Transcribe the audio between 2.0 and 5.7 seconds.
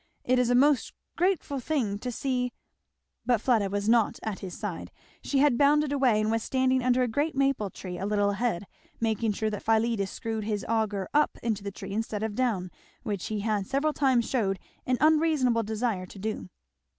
see" But Fleda was not at his side; she had